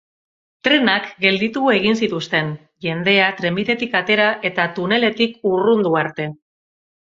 [0.67, 2.49] Trenak gelditu egin zituzten,
[2.87, 6.31] jendea trenbidetik atera eta tuneletik urrundu arte.